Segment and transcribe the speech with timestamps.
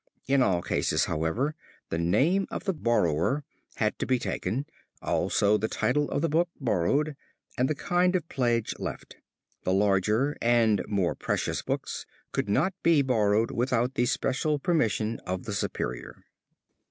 [0.27, 1.53] In all cases, however,
[1.89, 3.43] the name of the borrower
[3.75, 4.65] had to be taken,
[4.99, 7.15] also the title of the book borrowed,
[7.55, 9.17] and the kind of pledge left.
[9.63, 15.43] The larger and more precious books could not be borrowed without the special permission of
[15.43, 16.23] the superior.